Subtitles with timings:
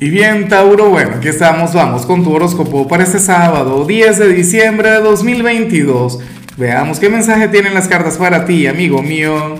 [0.00, 4.28] Y bien, Tauro, bueno, aquí estamos, vamos con tu horóscopo para este sábado, 10 de
[4.32, 6.20] diciembre de 2022.
[6.56, 9.56] Veamos qué mensaje tienen las cartas para ti, amigo mío.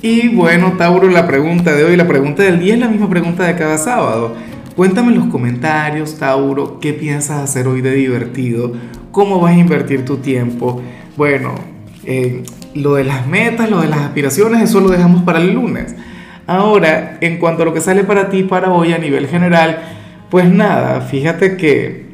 [0.00, 3.44] Y bueno, Tauro, la pregunta de hoy, la pregunta del día es la misma pregunta
[3.44, 4.36] de cada sábado.
[4.76, 8.72] Cuéntame en los comentarios, Tauro, qué piensas hacer hoy de divertido,
[9.10, 10.80] cómo vas a invertir tu tiempo.
[11.16, 11.56] Bueno,
[12.04, 12.44] eh,
[12.76, 15.96] lo de las metas, lo de las aspiraciones, eso lo dejamos para el lunes.
[16.46, 19.78] Ahora, en cuanto a lo que sale para ti para hoy a nivel general,
[20.30, 22.06] pues nada, fíjate que,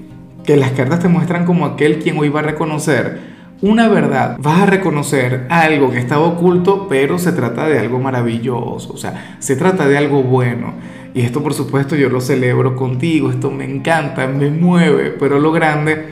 [0.45, 3.28] que las cartas te muestran como aquel quien hoy va a reconocer
[3.60, 8.92] una verdad, vas a reconocer algo que estaba oculto, pero se trata de algo maravilloso,
[8.92, 10.74] o sea, se trata de algo bueno.
[11.15, 15.51] Y esto por supuesto yo lo celebro contigo, esto me encanta, me mueve, pero lo
[15.51, 16.06] grande,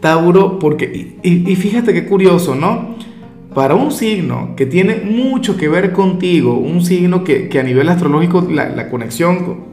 [0.00, 2.96] Tauro, porque, y, y fíjate qué curioso, ¿no?
[3.54, 8.46] Para un signo que tiene mucho que ver contigo, un signo que, a nivel astrológico
[8.48, 9.64] la, conexión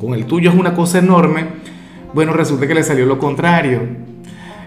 [0.00, 1.46] con, el tuyo es una cosa enorme,
[2.14, 3.80] bueno, resulta que le salió lo contrario.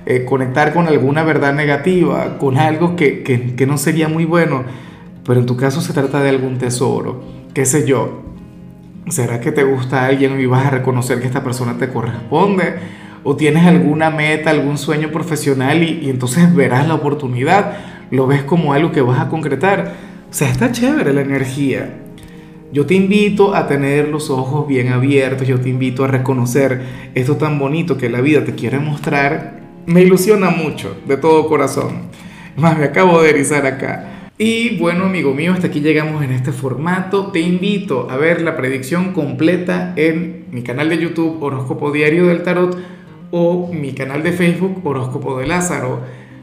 [0.07, 4.63] Eh, conectar con alguna verdad negativa, con algo que, que no sería muy bueno,
[5.25, 8.21] pero en tu caso se trata de algún tesoro, qué sé yo.
[9.09, 12.75] ¿Será que te gusta alguien y vas a reconocer que esta persona te corresponde?
[13.23, 17.94] ¿O tienes alguna meta, algún sueño profesional y, y entonces verás la oportunidad?
[18.11, 19.94] Lo ves como algo que vas a concretar.
[20.30, 22.02] O sea, está chévere la energía.
[22.72, 26.81] Yo te invito a tener los ojos bien abiertos, yo te invito a reconocer
[27.14, 29.61] esto tan bonito que la vida te quiere mostrar.
[29.86, 32.09] Me ilusiona mucho, de todo corazón.
[32.58, 34.30] Más me acabo de erizar acá.
[34.38, 37.28] Y bueno, amigo mío, hasta aquí llegamos en este formato.
[37.31, 42.44] Te invito a ver la predicción completa en mi canal de YouTube Horóscopo Diario del
[42.44, 42.78] Tarot
[43.31, 46.02] o mi canal de Facebook Horóscopo de Lázaro.